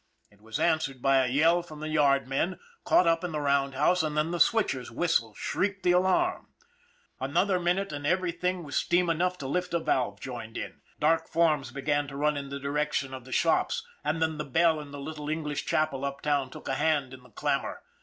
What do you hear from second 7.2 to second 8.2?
minute more, and